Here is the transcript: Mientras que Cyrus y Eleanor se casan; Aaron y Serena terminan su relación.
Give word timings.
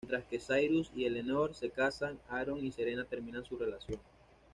Mientras 0.03 0.25
que 0.25 0.39
Cyrus 0.39 0.91
y 0.95 1.05
Eleanor 1.05 1.53
se 1.53 1.69
casan; 1.69 2.17
Aaron 2.27 2.65
y 2.65 2.71
Serena 2.71 3.05
terminan 3.05 3.45
su 3.45 3.55
relación. 3.55 3.99